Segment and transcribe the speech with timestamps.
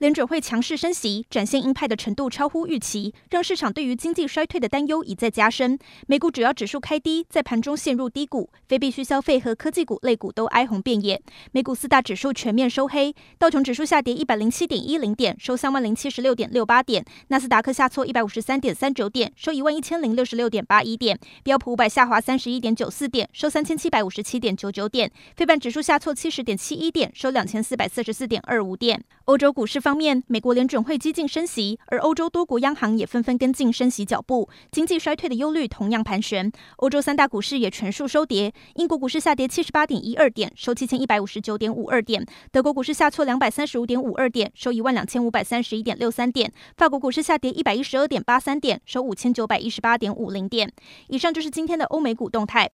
[0.00, 5.78] 联准会强势升息，展现鹰派的程度超乎预期，让市场对于经济衰退的担忧一再加深。
[6.06, 11.20] 美股主要指数开低，在盘中陷入低谷，非必需消费和科技股类股都哀鸿遍野。
[11.52, 29.04] 美股四大指数全面收黑，道琼指数下跌一百零七点一零点，收三万零七十六点六八点；纳斯达克下挫一百五十三点三九点，收一万一千零六十六点八一点；标普五百下滑三十一点九四点，收三千七百五十七点九九点；非半指数下挫七十点七一点，收两千四百四十四点二五点。
[29.26, 36.48] 欧洲股市方面，美国联准会激进升息，而欧洲多国央行也纷纷跟进升息脚步，经济衰退的忧虑同样盘旋。
[36.76, 42.22] 欧洲三大股市也全数收跌，英国股市下跌七十八点一二点，收七千一百五十九点五二点；
[42.52, 50.72] 德国股市下挫两百三十五点五二点，收一万两千五百三十一点六三点；法国股市下跌一百一十二点八三点，收五千九百一十八点五零点。
[51.08, 52.68] 以上就是今天的欧美股动态。